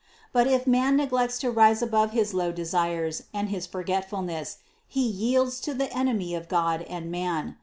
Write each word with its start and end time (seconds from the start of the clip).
412. 0.31 0.33
But 0.33 0.55
if 0.61 0.67
man 0.67 0.95
neglects 0.97 1.37
to 1.37 1.51
rise 1.51 1.83
above 1.83 2.09
his 2.09 2.33
low 2.33 2.51
desires 2.51 3.25
and 3.35 3.49
his 3.49 3.67
forgetfulness, 3.67 4.57
he 4.87 5.03
yields 5.05 5.59
to 5.59 5.75
the 5.75 5.95
enemy 5.95 6.33
of 6.33 6.49
God 6.49 6.81
and 6.89 7.11
man. 7.11 7.57